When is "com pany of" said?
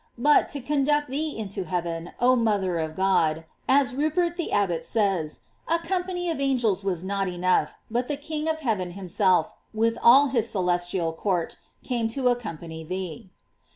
5.77-6.41